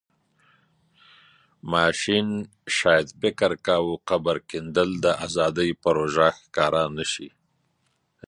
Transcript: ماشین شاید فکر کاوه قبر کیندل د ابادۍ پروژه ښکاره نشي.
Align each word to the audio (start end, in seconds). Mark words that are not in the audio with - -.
ماشین 1.73 2.27
شاید 2.77 3.07
فکر 3.21 3.51
کاوه 3.65 3.93
قبر 4.09 4.37
کیندل 4.49 4.89
د 5.03 5.05
ابادۍ 5.25 5.71
پروژه 5.83 6.27
ښکاره 6.39 6.83
نشي. 6.97 7.29